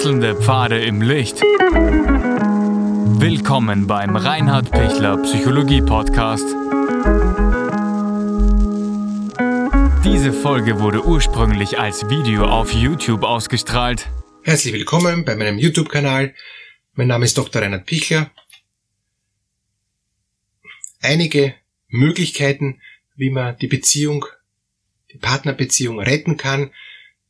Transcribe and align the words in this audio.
Wechselnde 0.00 0.34
Pfade 0.34 0.82
im 0.82 1.02
Licht. 1.02 1.42
Willkommen 3.20 3.86
beim 3.86 4.16
Reinhard 4.16 4.70
Pichler 4.70 5.18
Psychologie 5.18 5.82
Podcast. 5.82 6.46
Diese 10.02 10.32
Folge 10.32 10.80
wurde 10.80 11.04
ursprünglich 11.04 11.78
als 11.78 12.08
Video 12.08 12.46
auf 12.46 12.72
YouTube 12.72 13.24
ausgestrahlt. 13.24 14.08
Herzlich 14.42 14.72
willkommen 14.72 15.26
bei 15.26 15.36
meinem 15.36 15.58
YouTube-Kanal. 15.58 16.34
Mein 16.94 17.08
Name 17.08 17.26
ist 17.26 17.36
Dr. 17.36 17.60
Reinhard 17.60 17.84
Pichler. 17.84 18.30
Einige 21.02 21.54
Möglichkeiten, 21.88 22.80
wie 23.16 23.28
man 23.28 23.58
die 23.58 23.66
Beziehung, 23.66 24.24
die 25.12 25.18
Partnerbeziehung 25.18 26.00
retten 26.00 26.38
kann. 26.38 26.70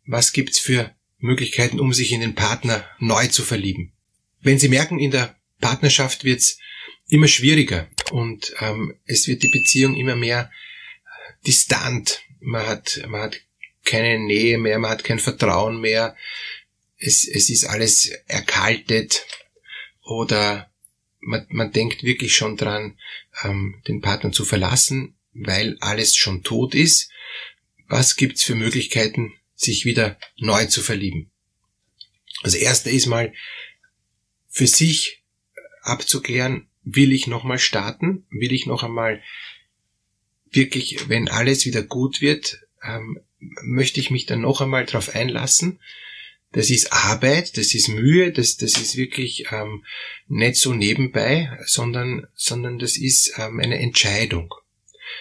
Was 0.07 0.33
gibt's 0.33 0.61
für 0.61 0.95
Möglichkeiten, 1.21 1.81
um 1.81 1.93
sich 1.93 2.13
in 2.13 2.21
den 2.21 2.35
Partner 2.35 2.85
neu 2.99 3.27
zu 3.29 3.43
verlieben? 3.43 3.93
Wenn 4.41 4.59
Sie 4.59 4.69
merken, 4.69 4.99
in 4.99 5.11
der 5.11 5.37
Partnerschaft 5.61 6.25
wird's 6.25 6.59
immer 7.09 7.29
schwieriger 7.29 7.89
und 8.11 8.55
ähm, 8.61 8.97
es 9.05 9.29
wird 9.29 9.43
die 9.43 9.49
Beziehung 9.49 9.97
immer 9.97 10.17
mehr 10.17 10.51
distant. 11.47 12.23
Man 12.41 12.67
hat, 12.67 13.03
man 13.09 13.23
hat 13.23 13.41
keine 13.85 14.19
Nähe 14.19 14.59
mehr, 14.59 14.79
man 14.79 14.91
hat 14.91 15.05
kein 15.05 15.19
Vertrauen 15.19 15.81
mehr. 15.81 16.17
Es, 16.99 17.27
es 17.27 17.51
ist 17.51 17.65
alles 17.65 18.11
erkaltet 18.27 19.27
oder 20.03 20.71
man, 21.21 21.47
man 21.51 21.73
denkt 21.73 22.03
wirklich 22.03 22.35
schon 22.35 22.57
dran, 22.57 22.99
ähm, 23.43 23.83
den 23.89 24.01
Partner 24.01 24.33
zu 24.33 24.45
verlassen, 24.45 25.15
weil 25.33 25.77
alles 25.81 26.17
schon 26.17 26.43
tot 26.43 26.75
ist. 26.75 27.11
Was 27.89 28.17
gibt's 28.17 28.43
für 28.43 28.55
Möglichkeiten, 28.55 29.35
sich 29.61 29.85
wieder 29.85 30.19
neu 30.37 30.67
zu 30.67 30.83
verlieben? 30.83 31.31
Also 32.43 32.57
erste 32.57 32.91
ist 32.91 33.07
mal 33.07 33.33
für 34.49 34.67
sich 34.67 35.23
abzuklären, 35.83 36.69
will 36.83 37.13
ich 37.13 37.27
nochmal 37.27 37.59
starten? 37.59 38.27
Will 38.31 38.53
ich 38.53 38.67
noch 38.67 38.83
einmal 38.83 39.23
wirklich, 40.51 41.09
wenn 41.09 41.29
alles 41.29 41.67
wieder 41.67 41.83
gut 41.83 42.21
wird, 42.21 42.61
ähm, 42.83 43.21
möchte 43.63 44.01
ich 44.01 44.11
mich 44.11 44.27
dann 44.27 44.41
noch 44.41 44.61
einmal 44.61 44.87
darauf 44.87 45.15
einlassen? 45.15 45.81
das 46.53 46.71
ist 46.71 46.93
Arbeit, 46.93 47.57
das 47.57 47.75
ist 47.75 47.89
Mühe, 47.89 48.33
das, 48.33 48.57
das 48.57 48.77
ist 48.77 48.97
wirklich 48.97 49.47
ähm, 49.53 49.85
nicht 50.27 50.57
so 50.57 50.75
nebenbei, 50.75 51.57
sondern, 51.65 52.27
sondern 52.35 52.79
das 52.79 52.97
ist 52.97 53.35
ähm, 53.39 53.61
eine 53.61 53.79
Entscheidung. 53.79 54.53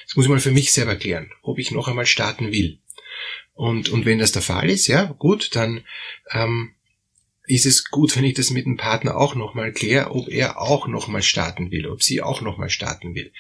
Das 0.05 0.16
muss 0.16 0.25
ich 0.25 0.30
mal 0.30 0.39
für 0.39 0.52
mich 0.52 0.71
selber 0.71 0.95
klären, 0.95 1.31
ob 1.44 1.59
ich 1.59 1.71
noch 1.71 1.88
einmal 1.88 2.08
starten 2.08 2.52
will. 2.52 2.80
Und, 3.59 3.89
und 3.89 4.05
wenn 4.05 4.19
das 4.19 4.31
der 4.31 4.41
Fall 4.41 4.69
ist, 4.69 4.88
ja, 4.88 5.13
gut, 5.19 5.53
dann 5.53 5.83
ähm, 6.31 6.75
ist 7.45 7.65
es 7.65 7.89
gut, 7.89 8.15
wenn 8.15 8.23
ich 8.23 8.35
das 8.35 8.52
mit 8.52 8.65
dem 8.65 8.77
Partner 8.77 9.17
auch 9.17 9.35
nochmal 9.35 9.73
kläre, 9.73 10.11
ob 10.11 10.29
er 10.29 10.61
auch 10.61 10.88
nochmal 10.88 11.23
starten 11.23 11.69
will, 11.69 11.85
ob 11.87 12.02
sie 12.02 12.21
auch 12.21 12.39
nochmal 12.39 12.69
starten 12.69 13.15
will. 13.15 13.33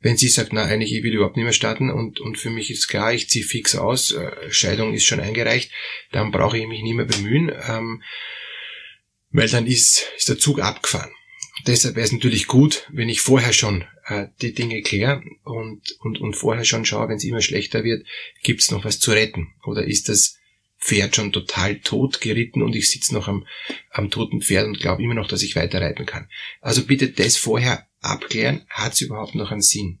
Wenn 0.00 0.18
sie 0.18 0.28
sagt, 0.28 0.52
na 0.52 0.64
eigentlich, 0.64 0.92
ich 0.92 1.02
will 1.02 1.14
überhaupt 1.14 1.36
nicht 1.36 1.44
mehr 1.44 1.54
starten 1.54 1.88
und, 1.88 2.20
und 2.20 2.36
für 2.36 2.50
mich 2.50 2.70
ist 2.70 2.88
klar, 2.88 3.14
ich 3.14 3.30
ziehe 3.30 3.42
fix 3.46 3.74
aus, 3.74 4.12
äh, 4.12 4.50
Scheidung 4.50 4.92
ist 4.92 5.06
schon 5.06 5.20
eingereicht, 5.20 5.70
dann 6.12 6.30
brauche 6.30 6.58
ich 6.58 6.66
mich 6.66 6.82
nicht 6.82 6.96
mehr 6.96 7.06
bemühen, 7.06 7.50
ähm, 7.66 8.02
weil 9.30 9.48
dann 9.48 9.66
ist, 9.66 10.12
ist 10.18 10.28
der 10.28 10.38
Zug 10.38 10.60
abgefahren. 10.60 11.12
Deshalb 11.66 11.96
wäre 11.96 12.04
es 12.04 12.12
natürlich 12.12 12.46
gut, 12.46 12.88
wenn 12.92 13.08
ich 13.08 13.20
vorher 13.20 13.52
schon 13.52 13.84
äh, 14.06 14.26
die 14.42 14.54
Dinge 14.54 14.82
kläre 14.82 15.22
und, 15.44 15.96
und, 16.00 16.20
und 16.20 16.34
vorher 16.34 16.64
schon 16.64 16.84
schaue, 16.84 17.08
wenn 17.08 17.16
es 17.16 17.24
immer 17.24 17.40
schlechter 17.40 17.84
wird, 17.84 18.06
gibt 18.42 18.60
es 18.60 18.70
noch 18.70 18.84
was 18.84 18.98
zu 18.98 19.12
retten? 19.12 19.54
Oder 19.64 19.84
ist 19.84 20.08
das 20.08 20.38
Pferd 20.84 21.16
schon 21.16 21.32
total 21.32 21.78
tot 21.80 22.20
geritten 22.20 22.62
und 22.62 22.76
ich 22.76 22.90
sitze 22.90 23.14
noch 23.14 23.26
am, 23.26 23.46
am 23.90 24.10
toten 24.10 24.42
Pferd 24.42 24.66
und 24.66 24.80
glaube 24.80 25.02
immer 25.02 25.14
noch, 25.14 25.28
dass 25.28 25.42
ich 25.42 25.56
weiter 25.56 25.80
reiten 25.80 26.04
kann. 26.04 26.28
Also 26.60 26.84
bitte 26.84 27.08
das 27.08 27.38
vorher 27.38 27.86
abklären, 28.00 28.66
hat 28.68 28.92
es 28.92 29.00
überhaupt 29.00 29.34
noch 29.34 29.50
einen 29.50 29.62
Sinn? 29.62 30.00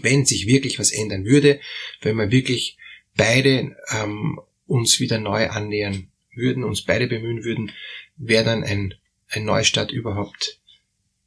Wenn 0.00 0.26
sich 0.26 0.48
wirklich 0.48 0.80
was 0.80 0.90
ändern 0.90 1.24
würde, 1.24 1.60
wenn 2.00 2.16
wir 2.16 2.32
wirklich 2.32 2.78
beide 3.14 3.76
ähm, 3.90 4.40
uns 4.66 4.98
wieder 4.98 5.20
neu 5.20 5.48
annähern 5.50 6.08
würden, 6.34 6.64
uns 6.64 6.82
beide 6.82 7.06
bemühen 7.06 7.44
würden, 7.44 7.70
wäre 8.16 8.44
dann 8.44 8.64
ein, 8.64 8.94
ein 9.36 9.44
Neustart 9.44 9.92
überhaupt 9.92 10.60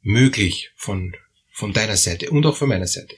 möglich 0.02 0.72
von, 0.76 1.14
von 1.52 1.72
deiner 1.72 1.96
Seite 1.96 2.30
und 2.30 2.44
auch 2.46 2.56
von 2.56 2.68
meiner 2.68 2.86
Seite. 2.86 3.16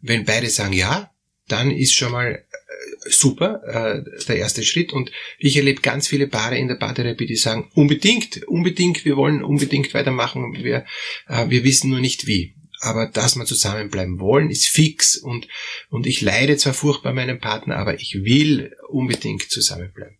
Wenn 0.00 0.24
beide 0.24 0.50
sagen 0.50 0.72
ja, 0.72 1.10
dann 1.48 1.70
ist 1.70 1.94
schon 1.94 2.12
mal 2.12 2.34
äh, 2.34 3.10
super 3.10 3.62
äh, 3.64 4.24
der 4.26 4.36
erste 4.36 4.62
Schritt 4.62 4.92
und 4.92 5.10
ich 5.38 5.56
erlebe 5.56 5.80
ganz 5.80 6.08
viele 6.08 6.28
Paare 6.28 6.56
in 6.56 6.68
der 6.68 6.76
Paartherapie, 6.76 7.26
die 7.26 7.36
sagen 7.36 7.70
unbedingt, 7.74 8.44
unbedingt, 8.44 9.04
wir 9.04 9.16
wollen 9.16 9.42
unbedingt 9.42 9.92
weitermachen, 9.94 10.54
wir, 10.54 10.84
äh, 11.26 11.48
wir 11.48 11.64
wissen 11.64 11.90
nur 11.90 12.00
nicht 12.00 12.26
wie. 12.26 12.54
Aber 12.80 13.06
dass 13.06 13.36
wir 13.36 13.44
zusammenbleiben 13.44 14.18
wollen, 14.18 14.50
ist 14.50 14.66
fix 14.66 15.16
und, 15.16 15.46
und 15.88 16.06
ich 16.06 16.20
leide 16.20 16.56
zwar 16.56 16.74
furchtbar 16.74 17.12
meinem 17.12 17.38
Partner, 17.38 17.76
aber 17.76 17.94
ich 17.94 18.24
will 18.24 18.74
unbedingt 18.88 19.48
zusammenbleiben. 19.50 20.18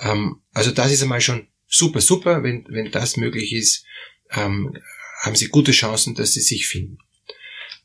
Ähm, 0.00 0.42
also 0.52 0.72
das 0.72 0.92
ist 0.92 1.02
einmal 1.02 1.22
schon 1.22 1.48
super, 1.68 2.00
super, 2.00 2.42
wenn, 2.42 2.64
wenn 2.68 2.90
das 2.90 3.16
möglich 3.16 3.52
ist, 3.52 3.84
ähm, 4.30 4.76
haben 5.22 5.36
Sie 5.36 5.48
gute 5.48 5.72
Chancen, 5.72 6.14
dass 6.14 6.34
Sie 6.34 6.40
sich 6.40 6.66
finden. 6.66 6.98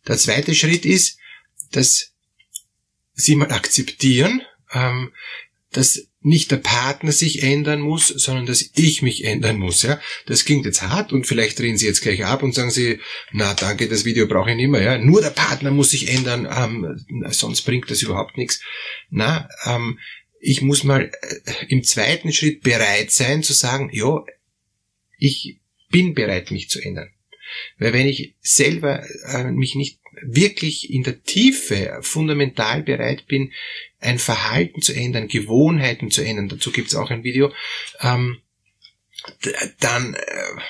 Der 0.08 0.18
zweite 0.18 0.56
Schritt 0.56 0.86
ist, 0.86 1.18
dass 1.72 2.12
sie 3.14 3.36
mal 3.36 3.52
akzeptieren, 3.52 4.42
ähm, 4.74 5.12
dass 5.72 6.08
nicht 6.24 6.52
der 6.52 6.58
Partner 6.58 7.12
sich 7.12 7.42
ändern 7.42 7.80
muss, 7.80 8.08
sondern 8.08 8.46
dass 8.46 8.70
ich 8.76 9.02
mich 9.02 9.24
ändern 9.24 9.58
muss. 9.58 9.82
Ja, 9.82 10.00
das 10.28 10.46
klingt 10.46 10.66
jetzt 10.66 10.84
hart 10.84 11.14
und 11.14 11.26
vielleicht 11.26 11.58
drehen 11.58 11.78
Sie 11.78 11.88
jetzt 11.88 12.02
gleich 12.02 12.26
ab 12.26 12.44
und 12.44 12.54
sagen 12.54 12.70
Sie, 12.70 13.00
na 13.32 13.54
danke, 13.54 13.88
das 13.88 14.06
Video 14.06 14.28
brauche 14.28 14.52
ich 14.52 14.56
nicht 14.56 14.70
mehr. 14.70 14.84
Ja, 14.84 14.98
nur 14.98 15.22
der 15.22 15.32
Partner 15.32 15.72
muss 15.72 15.92
sich 15.92 16.10
ändern, 16.10 16.48
ähm, 16.52 17.06
sonst 17.32 17.62
bringt 17.64 17.90
das 17.90 18.04
überhaupt 18.04 18.38
nichts. 18.38 18.62
Na, 19.10 19.50
ähm, 19.66 19.98
ich 20.42 20.62
muss 20.62 20.84
mal 20.84 21.12
äh, 21.22 21.66
im 21.70 21.84
zweiten 21.84 22.34
Schritt 22.34 22.62
bereit 22.62 23.12
sein 23.12 23.44
zu 23.44 23.54
sagen, 23.54 23.90
ja, 23.94 24.26
ich 25.18 25.58
bin 25.90 26.14
bereit, 26.14 26.52
mich 26.52 26.70
zu 26.70 26.82
ändern. 26.82 27.12
Weil 27.78 27.94
wenn 27.94 28.08
ich 28.08 28.36
selber 28.42 29.04
äh, 29.28 29.52
mich 29.52 29.76
nicht 29.76 30.00
wirklich 30.24 30.92
in 30.92 31.04
der 31.04 31.22
Tiefe 31.24 32.00
fundamental 32.02 32.82
bereit 32.82 33.28
bin, 33.28 33.54
ein 34.00 34.20
Verhalten 34.20 34.82
zu 34.82 34.94
ändern, 34.94 35.28
Gewohnheiten 35.28 36.10
zu 36.12 36.24
ändern, 36.24 36.50
dazu 36.50 36.72
gibt's 36.72 36.96
auch 36.96 37.12
ein 37.12 37.24
Video, 37.24 37.54
ähm, 38.02 38.40
dann 39.80 40.16
äh, 40.16 40.62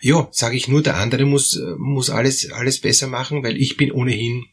ja, 0.00 0.28
sage 0.30 0.56
ich 0.56 0.68
nur, 0.68 0.82
der 0.82 0.96
andere 0.96 1.24
muss, 1.24 1.60
muss 1.78 2.10
alles, 2.10 2.52
alles 2.52 2.80
besser 2.80 3.08
machen, 3.08 3.42
weil 3.42 3.60
ich 3.60 3.76
bin 3.76 3.90
ohnehin 3.90 4.46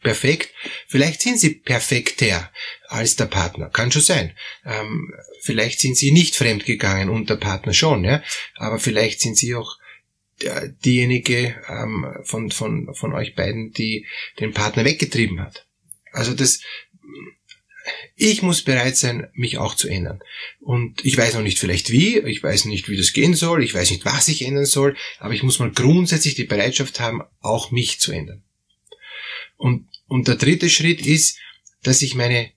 perfekt. 0.00 0.50
Vielleicht 0.86 1.22
sind 1.22 1.38
sie 1.38 1.54
perfekter 1.54 2.50
als 2.88 3.16
der 3.16 3.26
Partner. 3.26 3.70
Kann 3.70 3.92
schon 3.92 4.02
sein. 4.02 4.36
Ähm, 4.64 5.12
vielleicht 5.42 5.80
sind 5.80 5.96
sie 5.96 6.12
nicht 6.12 6.36
fremdgegangen 6.36 7.08
und 7.08 7.30
der 7.30 7.36
Partner 7.36 7.72
schon, 7.72 8.04
ja. 8.04 8.22
Aber 8.56 8.78
vielleicht 8.78 9.20
sind 9.20 9.36
sie 9.36 9.54
auch 9.54 9.78
diejenige 10.84 11.54
ähm, 11.68 12.06
von, 12.24 12.50
von, 12.50 12.94
von 12.94 13.12
euch 13.12 13.34
beiden, 13.34 13.72
die 13.72 14.06
den 14.38 14.52
Partner 14.52 14.84
weggetrieben 14.84 15.40
hat. 15.40 15.66
Also 16.12 16.34
das, 16.34 16.60
ich 18.16 18.42
muss 18.42 18.62
bereit 18.62 18.96
sein, 18.96 19.28
mich 19.34 19.58
auch 19.58 19.74
zu 19.74 19.88
ändern. 19.88 20.20
Und 20.60 21.04
ich 21.04 21.16
weiß 21.16 21.34
noch 21.34 21.42
nicht 21.42 21.58
vielleicht 21.58 21.90
wie, 21.90 22.18
ich 22.18 22.42
weiß 22.42 22.66
nicht, 22.66 22.88
wie 22.88 22.96
das 22.96 23.12
gehen 23.12 23.34
soll, 23.34 23.62
ich 23.62 23.74
weiß 23.74 23.90
nicht, 23.90 24.04
was 24.04 24.28
ich 24.28 24.42
ändern 24.42 24.66
soll, 24.66 24.96
aber 25.18 25.34
ich 25.34 25.42
muss 25.42 25.58
mal 25.58 25.70
grundsätzlich 25.70 26.34
die 26.34 26.44
Bereitschaft 26.44 27.00
haben, 27.00 27.22
auch 27.40 27.70
mich 27.70 28.00
zu 28.00 28.12
ändern. 28.12 28.42
Und, 29.56 29.88
und 30.10 30.26
der 30.26 30.34
dritte 30.34 30.68
Schritt 30.68 31.06
ist, 31.06 31.38
dass 31.84 32.02
ich 32.02 32.16
meine 32.16 32.50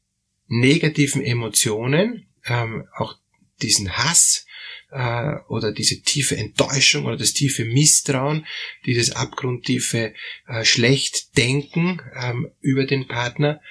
negativen 0.48 1.24
Emotionen, 1.24 2.25
ähm, 2.48 2.88
auch 2.98 3.16
diesen 3.62 3.95
Hass, 3.95 4.48
äh, 4.92 5.36
oder 5.48 5.72
diese 5.72 6.01
tiefe 6.01 6.36
Enttäuschung 6.36 7.06
oder 7.06 7.16
das 7.16 7.33
tiefe 7.33 7.63
Misstrauen, 7.63 8.48
dieses 8.88 9.12
abgrundtiefe 9.12 10.16
äh, 10.48 10.66
Schlechtdenken 10.66 12.01
ähm, 12.19 12.50
über 12.60 12.86
den 12.86 13.07
Partner, 13.07 13.62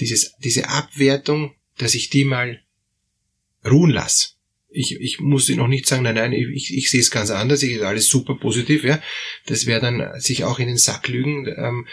dieses, 0.00 0.34
diese 0.42 0.68
Abwertung, 0.68 1.54
dass 1.78 1.94
ich 1.94 2.10
die 2.10 2.24
mal 2.24 2.60
ruhen 3.64 3.90
lasse. 3.90 4.30
Ich, 4.70 4.96
ich 5.00 5.20
muss 5.20 5.48
noch 5.50 5.68
nicht 5.68 5.86
sagen, 5.86 6.02
nein, 6.02 6.16
nein, 6.16 6.32
ich, 6.32 6.76
ich 6.76 6.90
sehe 6.90 7.00
es 7.00 7.12
ganz 7.12 7.30
anders, 7.30 7.62
ich 7.62 7.74
ist 7.74 7.82
alles 7.82 8.08
super 8.08 8.36
positiv, 8.36 8.82
ja. 8.82 9.00
Das 9.46 9.66
wäre 9.66 9.80
dann 9.80 10.20
sich 10.20 10.42
auch 10.42 10.58
in 10.58 10.66
den 10.66 10.76
Sack 10.76 11.06
lügen. 11.06 11.46
Ähm, 11.46 11.86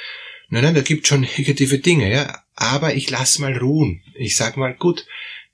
nein, 0.49 0.63
nein, 0.63 0.75
da 0.75 0.81
gibt 0.81 1.07
schon 1.07 1.21
negative 1.21 1.79
Dinge, 1.79 2.11
ja. 2.11 2.43
Aber 2.55 2.95
ich 2.95 3.09
lass 3.09 3.39
mal 3.39 3.55
ruhen. 3.57 4.03
Ich 4.15 4.35
sag 4.35 4.57
mal, 4.57 4.73
gut, 4.73 5.05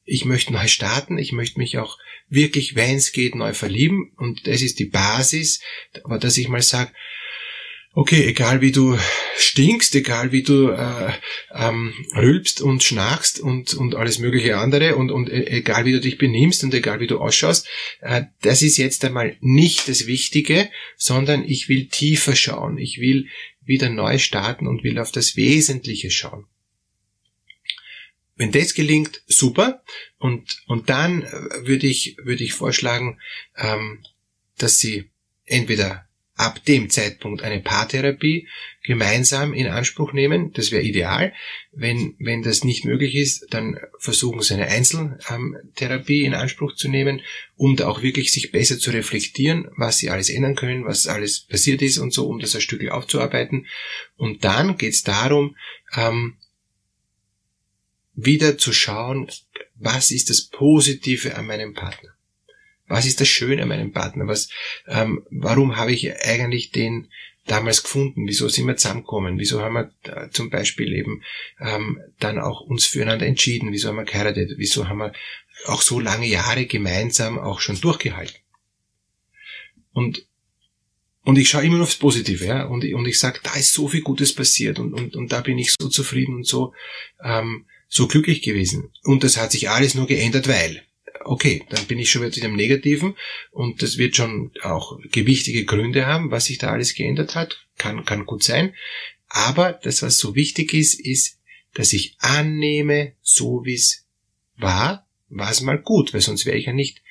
ich 0.05 0.25
möchte 0.25 0.53
neu 0.53 0.67
starten, 0.67 1.17
ich 1.17 1.31
möchte 1.31 1.59
mich 1.59 1.77
auch 1.77 1.97
wirklich, 2.29 2.75
wenn 2.75 2.95
es 2.95 3.11
geht, 3.11 3.35
neu 3.35 3.53
verlieben. 3.53 4.11
Und 4.17 4.47
das 4.47 4.61
ist 4.61 4.79
die 4.79 4.85
Basis, 4.85 5.61
aber 6.03 6.17
dass 6.17 6.37
ich 6.37 6.47
mal 6.47 6.61
sage, 6.61 6.91
okay, 7.93 8.25
egal 8.25 8.61
wie 8.61 8.71
du 8.71 8.97
stinkst, 9.37 9.95
egal 9.95 10.31
wie 10.31 10.43
du 10.43 10.69
äh, 10.69 11.11
ähm, 11.53 11.93
rülpst 12.15 12.61
und 12.61 12.83
schnarchst 12.83 13.39
und, 13.39 13.73
und 13.75 13.95
alles 13.95 14.19
mögliche 14.19 14.57
andere 14.57 14.95
und, 14.95 15.11
und 15.11 15.29
e, 15.29 15.45
egal 15.45 15.85
wie 15.85 15.91
du 15.91 15.99
dich 15.99 16.17
benimmst 16.17 16.63
und 16.63 16.73
egal 16.73 16.99
wie 16.99 17.07
du 17.07 17.19
ausschaust, 17.19 17.67
äh, 18.01 18.23
das 18.41 18.61
ist 18.61 18.77
jetzt 18.77 19.05
einmal 19.05 19.37
nicht 19.41 19.87
das 19.87 20.07
Wichtige, 20.07 20.69
sondern 20.97 21.43
ich 21.47 21.69
will 21.69 21.87
tiefer 21.87 22.35
schauen. 22.35 22.77
Ich 22.77 22.99
will 22.99 23.27
wieder 23.63 23.89
neu 23.89 24.17
starten 24.17 24.67
und 24.67 24.83
will 24.83 24.97
auf 24.97 25.11
das 25.11 25.35
Wesentliche 25.35 26.09
schauen. 26.09 26.47
Wenn 28.35 28.51
das 28.51 28.73
gelingt, 28.73 29.21
super. 29.27 29.83
Und, 30.17 30.63
und 30.65 30.89
dann 30.89 31.21
äh, 31.21 31.67
würde 31.67 31.85
ich, 31.85 32.17
würde 32.23 32.43
ich 32.43 32.53
vorschlagen, 32.53 33.19
ähm, 33.55 34.03
dass 34.57 34.79
Sie 34.79 35.11
entweder 35.45 36.07
ab 36.35 36.65
dem 36.65 36.89
Zeitpunkt 36.89 37.43
eine 37.43 37.59
Paartherapie 37.59 38.47
gemeinsam 38.83 39.53
in 39.53 39.67
Anspruch 39.67 40.13
nehmen. 40.13 40.51
Das 40.53 40.71
wäre 40.71 40.83
ideal. 40.83 41.33
Wenn, 41.71 42.15
wenn 42.19 42.41
das 42.41 42.63
nicht 42.63 42.85
möglich 42.85 43.15
ist, 43.15 43.53
dann 43.53 43.79
versuchen 43.99 44.41
sie 44.41 44.55
eine 44.55 44.67
Einzeltherapie 44.67 46.23
in 46.23 46.33
Anspruch 46.33 46.75
zu 46.75 46.89
nehmen, 46.89 47.21
um 47.55 47.75
da 47.75 47.87
auch 47.87 48.01
wirklich 48.01 48.31
sich 48.31 48.51
besser 48.51 48.79
zu 48.79 48.91
reflektieren, 48.91 49.67
was 49.77 49.99
sie 49.99 50.09
alles 50.09 50.29
ändern 50.29 50.55
können, 50.55 50.85
was 50.85 51.07
alles 51.07 51.41
passiert 51.41 51.81
ist 51.81 51.99
und 51.99 52.13
so, 52.13 52.27
um 52.27 52.39
das 52.39 52.55
ein 52.55 52.61
Stück 52.61 52.87
aufzuarbeiten. 52.89 53.67
Und 54.17 54.43
dann 54.43 54.77
geht 54.77 54.93
es 54.93 55.03
darum, 55.03 55.55
ähm, 55.95 56.37
wieder 58.15 58.57
zu 58.57 58.73
schauen, 58.73 59.29
was 59.75 60.11
ist 60.11 60.29
das 60.29 60.41
Positive 60.41 61.35
an 61.35 61.45
meinem 61.45 61.73
Partner. 61.73 62.13
Was 62.87 63.05
ist 63.05 63.21
das 63.21 63.27
Schöne 63.27 63.63
an 63.63 63.69
meinem 63.69 63.91
Partner? 63.91 64.27
Was, 64.27 64.49
ähm, 64.87 65.23
warum 65.29 65.77
habe 65.77 65.93
ich 65.93 66.15
eigentlich 66.25 66.71
den 66.71 67.07
damals 67.45 67.83
gefunden? 67.83 68.27
Wieso 68.27 68.47
sind 68.47 68.67
wir 68.67 68.77
zusammengekommen? 68.77 69.39
Wieso 69.39 69.61
haben 69.61 69.73
wir 69.73 69.91
äh, 70.03 70.29
zum 70.29 70.49
Beispiel 70.49 70.93
eben 70.93 71.23
ähm, 71.59 71.99
dann 72.19 72.39
auch 72.39 72.61
uns 72.61 72.85
füreinander 72.85 73.25
entschieden? 73.25 73.71
Wieso 73.71 73.89
haben 73.89 73.97
wir 73.97 74.05
geheiratet? 74.05 74.53
Wieso 74.57 74.87
haben 74.87 74.99
wir 74.99 75.13
auch 75.65 75.81
so 75.81 75.99
lange 75.99 76.27
Jahre 76.27 76.65
gemeinsam 76.65 77.39
auch 77.39 77.59
schon 77.59 77.79
durchgehalten? 77.79 78.37
Und 79.93 80.25
und 81.25 81.37
ich 81.37 81.49
schaue 81.49 81.63
immer 81.63 81.75
nur 81.77 81.83
aufs 81.83 81.95
Positive, 81.95 82.45
ja, 82.45 82.65
und, 82.65 82.83
und 82.83 83.05
ich 83.07 83.17
sage, 83.17 83.39
da 83.43 83.55
ist 83.55 83.73
so 83.73 83.87
viel 83.87 84.01
Gutes 84.01 84.35
passiert 84.35 84.77
und, 84.77 84.93
und, 84.93 85.15
und 85.15 85.31
da 85.31 85.39
bin 85.39 85.57
ich 85.57 85.73
so 85.79 85.87
zufrieden 85.87 86.35
und 86.35 86.45
so, 86.45 86.73
ähm, 87.23 87.65
so 87.87 88.07
glücklich 88.07 88.41
gewesen. 88.41 88.91
Und 89.03 89.23
das 89.23 89.37
hat 89.37 89.53
sich 89.53 89.69
alles 89.69 89.95
nur 89.95 90.05
geändert, 90.05 90.49
weil 90.49 90.83
okay, 91.25 91.63
dann 91.69 91.85
bin 91.85 91.99
ich 91.99 92.09
schon 92.09 92.23
wieder 92.23 92.37
in 92.37 92.43
einem 92.43 92.55
Negativen 92.55 93.15
und 93.51 93.81
das 93.81 93.97
wird 93.97 94.15
schon 94.15 94.51
auch 94.61 94.99
gewichtige 95.11 95.65
Gründe 95.65 96.05
haben, 96.05 96.31
was 96.31 96.45
sich 96.45 96.57
da 96.57 96.71
alles 96.71 96.95
geändert 96.95 97.35
hat. 97.35 97.65
Kann, 97.77 98.05
kann 98.05 98.25
gut 98.25 98.43
sein. 98.43 98.73
Aber 99.27 99.73
das, 99.73 100.01
was 100.01 100.17
so 100.17 100.35
wichtig 100.35 100.73
ist, 100.73 100.99
ist, 100.99 101.39
dass 101.73 101.93
ich 101.93 102.15
annehme, 102.19 103.13
so 103.21 103.65
wie 103.65 103.73
es 103.73 104.05
war, 104.57 105.07
war 105.29 105.49
es 105.49 105.61
mal 105.61 105.79
gut, 105.79 106.13
weil 106.13 106.21
sonst 106.21 106.45
wäre 106.45 106.57
ich 106.57 106.67
ja 106.67 106.73
nicht 106.73 107.01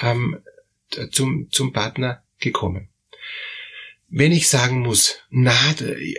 ähm, 0.00 0.42
zum, 1.12 1.48
zum 1.50 1.72
Partner 1.72 2.24
gekommen. 2.40 2.88
Wenn 4.10 4.32
ich 4.32 4.48
sagen 4.48 4.80
muss, 4.80 5.18
na, 5.28 5.54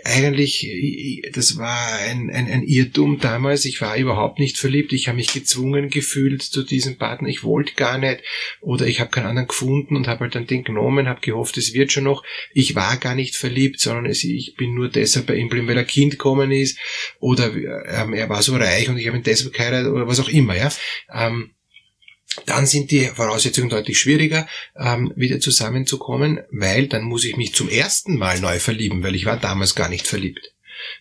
eigentlich, 0.04 1.24
das 1.34 1.58
war 1.58 1.98
ein, 2.06 2.30
ein, 2.30 2.46
ein 2.46 2.62
Irrtum 2.62 3.20
damals, 3.20 3.66
ich 3.66 3.82
war 3.82 3.98
überhaupt 3.98 4.38
nicht 4.38 4.60
verliebt, 4.60 4.94
ich 4.94 5.08
habe 5.08 5.16
mich 5.16 5.34
gezwungen 5.34 5.90
gefühlt 5.90 6.44
zu 6.44 6.62
diesem 6.62 7.00
Partner, 7.00 7.30
ich 7.30 7.44
wollte 7.44 7.74
gar 7.74 7.98
nicht, 7.98 8.22
oder 8.62 8.86
ich 8.86 9.00
habe 9.00 9.10
keinen 9.10 9.26
anderen 9.26 9.48
gefunden 9.48 9.96
und 9.96 10.08
habe 10.08 10.20
halt 10.22 10.36
dann 10.36 10.46
den 10.46 10.64
genommen, 10.64 11.08
habe 11.08 11.22
gehofft, 11.22 11.58
es 11.58 11.74
wird 11.74 11.92
schon 11.92 12.04
noch, 12.04 12.24
ich 12.54 12.76
war 12.76 12.96
gar 12.98 13.16
nicht 13.16 13.36
verliebt, 13.36 13.80
sondern 13.80 14.06
es, 14.06 14.24
ich 14.24 14.54
bin 14.56 14.76
nur 14.76 14.90
deshalb 14.90 15.26
bei 15.26 15.36
ihm, 15.36 15.50
weil 15.50 15.76
er 15.76 15.84
Kind 15.84 16.12
gekommen 16.12 16.52
ist, 16.52 16.78
oder 17.20 17.52
ähm, 17.56 18.14
er 18.14 18.30
war 18.30 18.44
so 18.44 18.56
reich 18.56 18.88
und 18.88 19.00
ich 19.00 19.08
habe 19.08 19.18
ihn 19.18 19.24
deshalb 19.24 19.52
geheiratet, 19.52 19.92
oder 19.92 20.08
was 20.08 20.20
auch 20.20 20.30
immer, 20.30 20.56
ja. 20.56 20.72
Ähm, 21.12 21.56
dann 22.46 22.66
sind 22.66 22.92
die 22.92 23.06
Voraussetzungen 23.06 23.70
deutlich 23.70 24.00
schwieriger, 24.00 24.48
ähm, 24.76 25.14
wieder 25.16 25.40
zusammenzukommen, 25.40 26.40
weil 26.52 26.88
dann 26.88 27.04
muss 27.04 27.26
ich 27.26 27.38
mich 27.38 27.54
zum 27.54 27.70
ersten 27.70 28.18
Mal 28.18 28.40
neu 28.40 28.60
verlieben, 28.60 29.04
weil 29.04 29.16
ich 29.16 29.26
war 29.26 29.38
damals 29.38 29.76
gar 29.76 29.90
nicht 29.90 30.08
verliebt. 30.08 30.54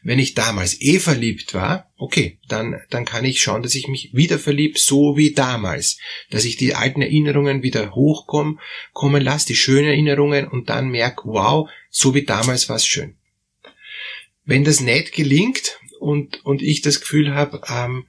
Wenn 0.02 0.19
ich 0.19 0.35
damals 0.35 0.81
eh 0.81 0.99
verliebt 0.99 1.55
war, 1.55 1.90
okay, 1.96 2.38
dann, 2.49 2.81
dann 2.90 3.05
kann 3.05 3.25
ich 3.25 3.40
schauen, 3.40 3.62
dass 3.62 3.75
ich 3.75 3.88
mich 3.88 4.11
wieder 4.12 4.38
verlieb, 4.38 4.79
so 4.79 5.17
wie 5.17 5.32
damals. 5.32 5.99
Dass 6.31 6.44
ich 6.44 6.56
die 6.56 6.75
alten 6.75 7.02
Erinnerungen 7.02 7.62
wieder 7.62 7.94
hochkommen 7.94 8.58
kommen 8.93 9.23
lasse, 9.23 9.46
die 9.46 9.56
schönen 9.56 9.88
Erinnerungen 9.88 10.49
und 10.49 10.69
dann 10.69 10.88
merke, 10.88 11.23
wow, 11.26 11.69
so 11.90 12.14
wie 12.14 12.25
damals 12.25 12.69
war 12.69 12.76
es 12.76 12.87
schön. 12.87 13.17
Wenn 14.44 14.64
das 14.64 14.81
nicht 14.81 15.12
gelingt 15.12 15.79
und, 16.00 16.44
und 16.44 16.62
ich 16.62 16.81
das 16.81 17.00
Gefühl 17.00 17.35
habe, 17.35 17.61
ähm, 17.69 18.06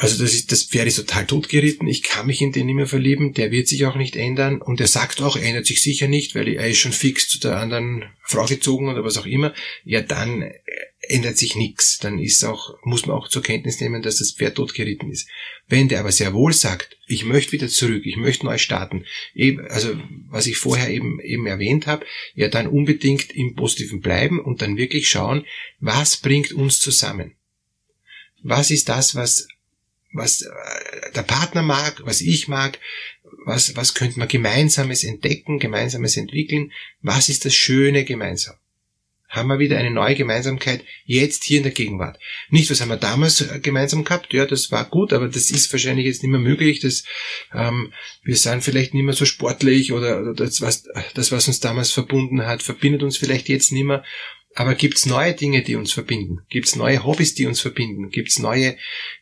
also 0.00 0.22
das 0.22 0.34
ist, 0.34 0.52
das 0.52 0.64
Pferd 0.64 0.86
ist 0.86 0.96
total 0.96 1.26
totgeritten, 1.26 1.86
ich 1.88 2.02
kann 2.02 2.26
mich 2.26 2.40
in 2.40 2.52
den 2.52 2.66
nicht 2.66 2.74
mehr 2.74 2.86
verlieben, 2.86 3.32
der 3.32 3.50
wird 3.50 3.68
sich 3.68 3.86
auch 3.86 3.96
nicht 3.96 4.16
ändern. 4.16 4.60
Und 4.60 4.80
er 4.80 4.86
sagt 4.86 5.20
auch, 5.22 5.36
er 5.36 5.44
ändert 5.44 5.66
sich 5.66 5.82
sicher 5.82 6.08
nicht, 6.08 6.34
weil 6.34 6.48
er 6.48 6.68
ist 6.68 6.78
schon 6.78 6.92
fix 6.92 7.28
zu 7.28 7.38
der 7.40 7.56
anderen 7.56 8.04
Frau 8.22 8.44
gezogen 8.44 8.88
oder 8.88 9.04
was 9.04 9.16
auch 9.16 9.26
immer, 9.26 9.54
ja 9.84 10.02
dann 10.02 10.42
äh, 10.42 10.52
ändert 11.00 11.38
sich 11.38 11.56
nichts, 11.56 11.98
dann 11.98 12.18
ist 12.18 12.44
auch, 12.44 12.76
muss 12.84 13.06
man 13.06 13.16
auch 13.16 13.28
zur 13.28 13.42
Kenntnis 13.42 13.80
nehmen, 13.80 14.02
dass 14.02 14.18
das 14.18 14.32
Pferd 14.32 14.56
totgeritten 14.56 15.10
ist. 15.10 15.28
Wenn 15.66 15.88
der 15.88 16.00
aber 16.00 16.12
sehr 16.12 16.34
wohl 16.34 16.52
sagt, 16.52 16.98
ich 17.06 17.24
möchte 17.24 17.52
wieder 17.52 17.68
zurück, 17.68 18.04
ich 18.04 18.16
möchte 18.16 18.44
neu 18.44 18.58
starten, 18.58 19.04
also 19.68 19.98
was 20.28 20.46
ich 20.46 20.58
vorher 20.58 20.90
eben, 20.90 21.20
eben 21.20 21.46
erwähnt 21.46 21.86
habe, 21.86 22.04
ja 22.34 22.48
dann 22.48 22.66
unbedingt 22.66 23.30
im 23.32 23.54
Positiven 23.54 24.00
bleiben 24.00 24.40
und 24.40 24.60
dann 24.60 24.76
wirklich 24.76 25.08
schauen, 25.08 25.44
was 25.80 26.18
bringt 26.18 26.52
uns 26.52 26.80
zusammen? 26.80 27.34
Was 28.42 28.70
ist 28.70 28.88
das, 28.88 29.14
was, 29.14 29.48
was 30.18 30.42
äh, 30.42 31.12
der 31.14 31.22
Partner 31.22 31.62
mag, 31.62 32.02
was 32.04 32.20
ich 32.20 32.48
mag, 32.48 32.78
was, 33.44 33.76
was 33.76 33.94
könnte 33.94 34.18
man 34.18 34.28
gemeinsames 34.28 35.04
entdecken, 35.04 35.58
gemeinsames 35.58 36.16
entwickeln, 36.16 36.72
was 37.00 37.28
ist 37.28 37.44
das 37.44 37.54
Schöne 37.54 38.04
gemeinsam. 38.04 38.56
Haben 39.30 39.48
wir 39.48 39.58
wieder 39.58 39.76
eine 39.76 39.90
neue 39.90 40.14
Gemeinsamkeit 40.14 40.82
jetzt 41.04 41.44
hier 41.44 41.58
in 41.58 41.62
der 41.62 41.72
Gegenwart. 41.72 42.18
Nicht, 42.48 42.70
was 42.70 42.80
haben 42.80 42.88
wir 42.88 42.96
damals 42.96 43.42
äh, 43.42 43.60
gemeinsam 43.60 44.04
gehabt, 44.04 44.32
ja, 44.32 44.46
das 44.46 44.70
war 44.70 44.86
gut, 44.86 45.12
aber 45.12 45.28
das 45.28 45.50
ist 45.50 45.70
wahrscheinlich 45.70 46.06
jetzt 46.06 46.22
nicht 46.22 46.30
mehr 46.30 46.40
möglich. 46.40 46.80
Das, 46.80 47.04
ähm, 47.54 47.92
wir 48.22 48.36
sind 48.36 48.64
vielleicht 48.64 48.94
nicht 48.94 49.04
mehr 49.04 49.14
so 49.14 49.26
sportlich 49.26 49.92
oder, 49.92 50.20
oder 50.20 50.32
das, 50.32 50.62
was, 50.62 50.84
das, 51.12 51.30
was 51.30 51.46
uns 51.46 51.60
damals 51.60 51.90
verbunden 51.90 52.46
hat, 52.46 52.62
verbindet 52.62 53.02
uns 53.02 53.18
vielleicht 53.18 53.50
jetzt 53.50 53.70
nicht 53.70 53.84
mehr. 53.84 54.02
Aber 54.58 54.74
gibt's 54.74 55.06
neue 55.06 55.34
Dinge, 55.34 55.62
die 55.62 55.76
uns 55.76 55.92
verbinden? 55.92 56.40
Gibt's 56.48 56.74
neue 56.74 57.04
Hobbys, 57.04 57.32
die 57.32 57.46
uns 57.46 57.60
verbinden? 57.60 58.10
Gibt's 58.10 58.40
neue 58.40 58.76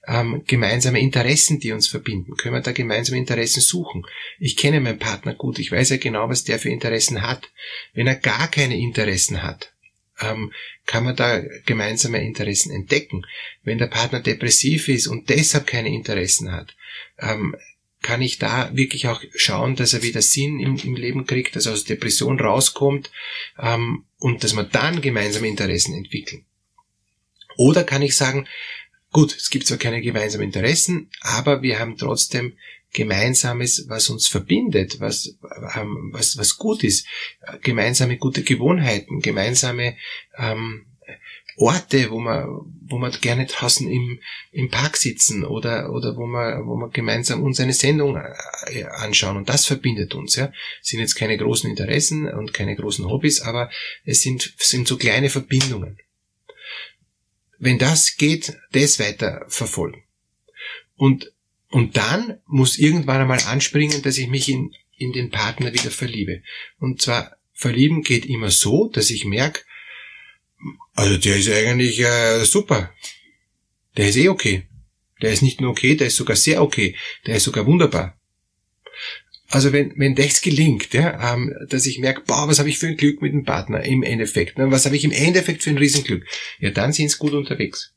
ähm, 0.09 0.43
gemeinsame 0.47 0.99
Interessen, 0.99 1.61
die 1.61 1.73
uns 1.73 1.89
verbinden? 1.89 2.39
Können 2.39 2.55
wir 2.55 2.63
da 2.63 2.73
gemeinsame 2.73 3.19
Interessen 3.19 3.61
suchen? 3.61 4.07
Ich 4.39 4.57
kenne 4.57 4.81
meinen 4.81 4.99
Partner 4.99 5.35
gut, 5.35 5.59
ich 5.59 5.71
weiß 5.71 5.91
ja 5.91 5.99
genau, 5.99 6.31
was 6.31 6.45
der 6.45 6.59
für 6.59 6.71
Interessen 6.71 7.21
hat. 7.21 7.51
Wenn 7.93 8.07
er 8.07 8.15
gar 8.15 8.49
keine 8.49 8.79
Interessen 8.79 9.43
hat, 9.43 9.75
ähm, 10.23 10.55
kann 10.87 11.05
man 11.05 11.17
da 11.17 11.43
gemeinsame 11.67 12.25
Interessen 12.25 12.73
entdecken. 12.73 13.27
Wenn 13.63 13.77
der 13.77 13.89
Partner 13.89 14.21
depressiv 14.21 14.89
ist 14.89 15.07
und 15.07 15.29
deshalb 15.29 15.67
keine 15.67 15.91
Interessen 15.91 16.51
hat, 16.51 16.75
ähm, 17.19 17.55
kann 18.07 18.23
ich 18.23 18.39
da 18.39 18.71
wirklich 18.73 19.09
auch 19.09 19.21
schauen, 19.35 19.75
dass 19.75 19.93
er 19.93 20.05
wieder 20.05 20.23
Sinn 20.23 20.61
im, 20.61 20.77
im 20.77 20.95
Leben 20.95 21.27
kriegt, 21.27 21.57
dass 21.57 21.67
er 21.67 21.73
aus 21.73 21.83
Depression 21.83 22.39
rauskommt 22.39 23.11
ähm, 23.59 24.05
und 24.19 24.45
dass 24.45 24.55
wir 24.55 24.63
dann 24.63 25.01
gemeinsame 25.01 25.49
Interessen 25.49 25.93
entwickeln. 25.93 26.45
Oder 27.57 27.83
kann 27.83 28.03
ich 28.03 28.15
sagen, 28.15 28.47
gut, 29.11 29.35
es 29.35 29.51
gibt 29.51 29.67
zwar 29.67 29.79
keine 29.79 30.03
gemeinsamen 30.03 30.45
Interessen, 30.45 31.11
aber 31.21 31.63
wir 31.63 31.81
haben 31.81 31.99
trotzdem 31.99 32.57
Gemeinsames, 32.93 33.87
was 33.89 34.09
uns 34.09 34.29
verbindet, 34.29 35.01
was, 35.01 35.37
ähm, 35.75 36.11
was, 36.13 36.39
was 36.39 36.59
gut 36.59 36.85
ist, 36.85 37.09
gemeinsame 37.61 38.19
gute 38.19 38.45
Gewohnheiten, 38.45 39.19
gemeinsame 39.19 39.97
ähm, 40.39 40.87
Orte, 41.57 42.11
wo 42.11 42.21
man, 42.21 42.47
wo 42.83 42.99
man 42.99 43.13
gerne 43.21 43.47
draußen 43.47 43.91
im, 43.91 44.21
im 44.53 44.71
Park 44.71 44.97
sitzen 44.99 45.45
oder, 45.45 45.91
oder 45.91 46.17
wo 46.17 46.27
man, 46.27 46.67
wo 46.67 46.77
man 46.77 46.91
gemeinsam 46.91 47.43
uns 47.43 47.61
eine 47.61 47.73
Sendung 47.73 48.17
äh, 48.17 48.85
anschauen 48.85 49.39
und 49.39 49.49
das 49.49 49.65
verbindet 49.65 50.15
uns, 50.15 50.37
ja. 50.37 50.53
Es 50.83 50.89
sind 50.89 51.01
jetzt 51.01 51.15
keine 51.15 51.39
großen 51.39 51.71
Interessen 51.71 52.29
und 52.29 52.53
keine 52.53 52.77
großen 52.77 53.07
Hobbys, 53.07 53.41
aber 53.41 53.71
es 54.05 54.21
sind, 54.21 54.55
sind 54.59 54.87
so 54.87 54.99
kleine 54.99 55.31
Verbindungen. 55.31 55.99
Wenn 57.59 57.79
das 57.79 58.17
geht, 58.17 58.59
das 58.73 58.99
weiter 58.99 59.45
verfolgen. 59.49 60.03
Und, 60.95 61.33
und 61.71 61.97
dann 61.97 62.39
muss 62.47 62.79
irgendwann 62.79 63.23
einmal 63.23 63.41
anspringen, 63.47 64.03
dass 64.03 64.19
ich 64.19 64.29
mich 64.29 64.51
in, 64.51 64.75
in 64.99 65.13
den 65.13 65.31
Partner 65.31 65.73
wieder 65.73 65.91
verliebe. 65.91 66.43
Und 66.79 67.01
zwar 67.01 67.37
verlieben 67.55 68.03
geht 68.03 68.27
immer 68.27 68.51
so, 68.51 68.89
dass 68.89 69.09
ich 69.09 69.25
merke, 69.25 69.63
also 70.95 71.17
der 71.19 71.37
ist 71.37 71.51
eigentlich 71.51 72.01
äh, 72.01 72.45
super. 72.45 72.93
Der 73.97 74.09
ist 74.09 74.17
eh 74.17 74.29
okay. 74.29 74.67
Der 75.23 75.33
ist 75.33 75.43
nicht 75.43 75.61
nur 75.61 75.71
okay, 75.71 75.95
der 75.95 76.09
ist 76.09 76.17
sogar 76.17 76.37
sehr 76.37 76.63
okay. 76.63 76.95
Der 77.27 77.37
ist 77.37 77.45
sogar 77.45 77.67
wunderbar. 77.67 78.19
Also 79.49 79.73
wenn, 79.73 79.93
wenn 79.97 80.15
das 80.15 80.41
gelingt, 80.41 80.93
ja, 80.93 81.33
ähm, 81.33 81.55
dass 81.69 81.87
ich 81.87 81.99
merke, 81.99 82.23
boah, 82.27 82.49
was 82.49 82.59
habe 82.59 82.69
ich 82.69 82.79
für 82.79 82.89
ein 82.89 82.97
Glück 82.97 83.23
mit 83.23 83.33
dem 83.33 83.45
Partner 83.45 83.85
im 83.85 84.03
Endeffekt, 84.03 84.59
ne? 84.59 84.71
was 84.73 84.87
habe 84.87 84.97
ich 84.97 85.05
im 85.05 85.13
Endeffekt 85.13 85.63
für 85.63 85.71
ein 85.71 85.79
Riesenglück, 85.79 86.27
ja, 86.59 86.71
dann 86.71 86.93
sind 86.93 87.11
sie 87.11 87.19
gut 87.19 87.33
unterwegs. 87.33 87.95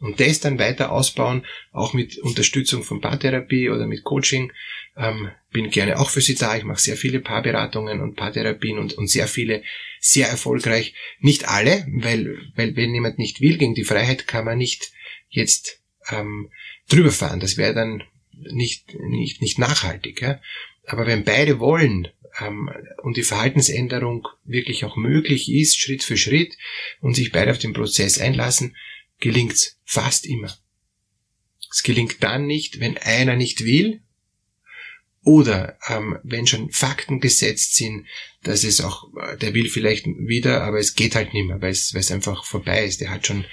Und 0.00 0.20
das 0.20 0.40
dann 0.40 0.58
weiter 0.58 0.90
ausbauen, 0.90 1.46
auch 1.72 1.94
mit 1.94 2.18
Unterstützung 2.18 2.82
von 2.82 3.00
Paartherapie 3.00 3.70
oder 3.70 3.86
mit 3.86 4.02
Coaching, 4.02 4.52
ähm, 4.96 5.30
bin 5.50 5.70
gerne 5.70 5.98
auch 5.98 6.10
für 6.10 6.20
sie 6.20 6.34
da. 6.34 6.56
Ich 6.56 6.64
mache 6.64 6.80
sehr 6.80 6.96
viele 6.96 7.20
Paarberatungen 7.20 8.00
und 8.00 8.16
Paartherapien 8.16 8.78
und, 8.78 8.94
und 8.94 9.08
sehr 9.08 9.28
viele 9.28 9.62
sehr 10.00 10.28
erfolgreich. 10.28 10.94
Nicht 11.20 11.48
alle, 11.48 11.86
weil, 11.88 12.38
weil 12.54 12.76
wenn 12.76 12.94
jemand 12.94 13.18
nicht 13.18 13.40
will, 13.40 13.58
gegen 13.58 13.74
die 13.74 13.84
Freiheit 13.84 14.26
kann 14.26 14.44
man 14.44 14.58
nicht 14.58 14.92
jetzt 15.28 15.82
ähm, 16.10 16.50
drüber 16.88 17.10
fahren. 17.10 17.40
Das 17.40 17.56
wäre 17.56 17.74
dann 17.74 18.02
nicht, 18.32 18.94
nicht, 18.94 19.42
nicht 19.42 19.58
nachhaltig. 19.58 20.22
Ja? 20.22 20.40
Aber 20.84 21.06
wenn 21.06 21.24
beide 21.24 21.58
wollen 21.58 22.08
ähm, 22.40 22.70
und 23.02 23.16
die 23.16 23.22
Verhaltensänderung 23.22 24.28
wirklich 24.44 24.84
auch 24.84 24.96
möglich 24.96 25.50
ist, 25.52 25.78
Schritt 25.78 26.04
für 26.04 26.16
Schritt, 26.16 26.56
und 27.00 27.14
sich 27.14 27.32
beide 27.32 27.50
auf 27.50 27.58
den 27.58 27.72
Prozess 27.72 28.18
einlassen, 28.18 28.76
gelingt's 29.20 29.78
fast 29.84 30.26
immer. 30.26 30.56
Es 31.70 31.82
gelingt 31.82 32.22
dann 32.22 32.46
nicht, 32.46 32.80
wenn 32.80 32.96
einer 32.96 33.36
nicht 33.36 33.64
will 33.64 34.00
oder 35.26 35.76
ähm, 35.88 36.20
wenn 36.22 36.46
schon 36.46 36.70
Fakten 36.70 37.18
gesetzt 37.18 37.74
sind, 37.74 38.06
dass 38.44 38.62
es 38.62 38.80
auch, 38.80 39.12
äh, 39.16 39.36
der 39.36 39.54
will 39.54 39.68
vielleicht 39.68 40.06
wieder, 40.06 40.62
aber 40.62 40.78
es 40.78 40.94
geht 40.94 41.16
halt 41.16 41.34
nicht 41.34 41.48
mehr, 41.48 41.60
weil 41.60 41.72
es, 41.72 41.92
weil 41.94 42.00
es 42.00 42.12
einfach 42.12 42.44
vorbei 42.44 42.84
ist. 42.84 43.00
Der 43.00 43.10
hat 43.10 43.26
schon 43.26 43.44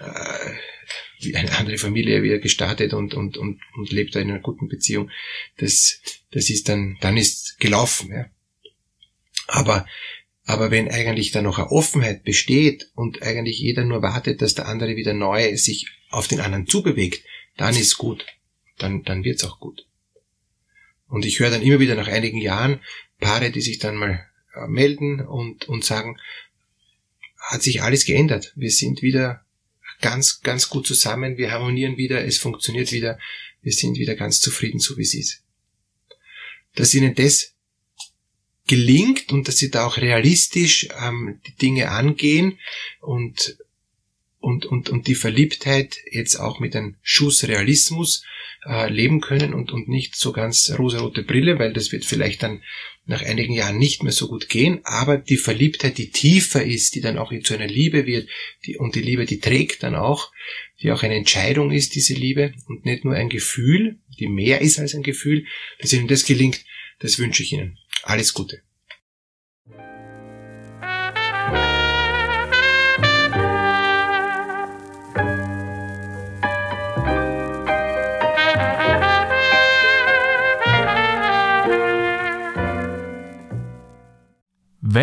äh, 0.00 1.36
eine 1.36 1.56
andere 1.56 1.78
Familie 1.78 2.24
wieder 2.24 2.40
gestartet 2.40 2.94
und, 2.94 3.14
und, 3.14 3.36
und, 3.36 3.60
und 3.76 3.92
lebt 3.92 4.16
da 4.16 4.20
in 4.20 4.28
einer 4.28 4.40
guten 4.40 4.66
Beziehung. 4.66 5.08
Das, 5.58 6.00
das 6.32 6.50
ist 6.50 6.68
dann, 6.68 6.98
dann 7.00 7.16
ist 7.16 7.60
gelaufen. 7.60 8.10
Ja. 8.10 8.26
Aber, 9.46 9.86
aber 10.46 10.72
wenn 10.72 10.90
eigentlich 10.90 11.30
da 11.30 11.42
noch 11.42 11.60
eine 11.60 11.70
Offenheit 11.70 12.24
besteht 12.24 12.90
und 12.96 13.22
eigentlich 13.22 13.60
jeder 13.60 13.84
nur 13.84 14.02
wartet, 14.02 14.42
dass 14.42 14.56
der 14.56 14.66
andere 14.66 14.96
wieder 14.96 15.14
neu 15.14 15.56
sich 15.56 15.86
auf 16.10 16.26
den 16.26 16.40
anderen 16.40 16.66
zubewegt, 16.66 17.24
dann 17.56 17.76
ist 17.76 17.98
gut. 17.98 18.26
Dann, 18.78 19.04
dann 19.04 19.22
wird's 19.22 19.44
auch 19.44 19.60
gut. 19.60 19.86
Und 21.10 21.24
ich 21.26 21.40
höre 21.40 21.50
dann 21.50 21.62
immer 21.62 21.80
wieder 21.80 21.96
nach 21.96 22.08
einigen 22.08 22.38
Jahren 22.38 22.80
Paare, 23.18 23.50
die 23.50 23.60
sich 23.60 23.78
dann 23.78 23.96
mal 23.96 24.26
äh, 24.54 24.66
melden 24.66 25.20
und, 25.20 25.68
und 25.68 25.84
sagen, 25.84 26.18
hat 27.36 27.62
sich 27.62 27.82
alles 27.82 28.04
geändert. 28.04 28.52
Wir 28.56 28.70
sind 28.70 29.02
wieder 29.02 29.44
ganz, 30.00 30.40
ganz 30.40 30.68
gut 30.70 30.86
zusammen, 30.86 31.36
wir 31.36 31.50
harmonieren 31.50 31.96
wieder, 31.96 32.24
es 32.24 32.38
funktioniert 32.38 32.92
wieder, 32.92 33.18
wir 33.60 33.72
sind 33.72 33.98
wieder 33.98 34.14
ganz 34.14 34.40
zufrieden, 34.40 34.80
so 34.80 34.96
wie 34.96 35.02
es 35.02 35.14
ist. 35.14 35.42
Dass 36.74 36.94
ihnen 36.94 37.14
das 37.14 37.54
gelingt 38.66 39.32
und 39.32 39.48
dass 39.48 39.56
sie 39.56 39.70
da 39.70 39.84
auch 39.84 39.98
realistisch 39.98 40.88
ähm, 41.02 41.40
die 41.46 41.56
Dinge 41.56 41.90
angehen 41.90 42.58
und, 43.00 43.58
und, 44.40 44.66
und, 44.66 44.90
und 44.90 45.06
die 45.06 45.14
Verliebtheit 45.14 45.98
jetzt 46.10 46.36
auch 46.36 46.60
mit 46.60 46.74
einem 46.74 46.96
Schuss 47.02 47.46
Realismus 47.46 48.24
äh, 48.66 48.90
leben 48.90 49.20
können 49.20 49.54
und, 49.54 49.72
und 49.72 49.88
nicht 49.88 50.16
so 50.16 50.32
ganz 50.32 50.72
rosarote 50.78 51.22
Brille, 51.22 51.58
weil 51.58 51.72
das 51.72 51.92
wird 51.92 52.04
vielleicht 52.04 52.42
dann 52.42 52.62
nach 53.06 53.22
einigen 53.22 53.54
Jahren 53.54 53.78
nicht 53.78 54.02
mehr 54.02 54.12
so 54.12 54.28
gut 54.28 54.48
gehen, 54.48 54.80
aber 54.84 55.18
die 55.18 55.36
Verliebtheit, 55.36 55.98
die 55.98 56.10
tiefer 56.10 56.64
ist, 56.64 56.94
die 56.94 57.00
dann 57.00 57.18
auch 57.18 57.32
zu 57.42 57.54
einer 57.54 57.66
Liebe 57.66 58.06
wird, 58.06 58.28
die, 58.64 58.76
und 58.76 58.94
die 58.94 59.02
Liebe, 59.02 59.24
die 59.24 59.40
trägt 59.40 59.82
dann 59.82 59.94
auch, 59.94 60.32
die 60.80 60.92
auch 60.92 61.02
eine 61.02 61.16
Entscheidung 61.16 61.70
ist, 61.70 61.94
diese 61.94 62.14
Liebe, 62.14 62.52
und 62.66 62.84
nicht 62.84 63.04
nur 63.04 63.14
ein 63.14 63.28
Gefühl, 63.28 63.98
die 64.18 64.28
mehr 64.28 64.60
ist 64.60 64.78
als 64.78 64.94
ein 64.94 65.02
Gefühl, 65.02 65.46
dass 65.80 65.92
Ihnen 65.92 66.08
das 66.08 66.24
gelingt, 66.24 66.64
das 67.00 67.18
wünsche 67.18 67.42
ich 67.42 67.52
Ihnen. 67.52 67.78
Alles 68.02 68.32
Gute. 68.32 68.62